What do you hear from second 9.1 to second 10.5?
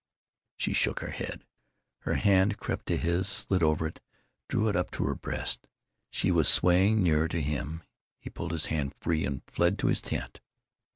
and fled to his tent.